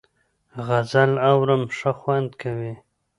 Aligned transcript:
غزل 0.67 1.11
اورم 1.29 1.63
ښه 1.77 1.91
خوند 1.99 2.29
کوي. 2.41 2.73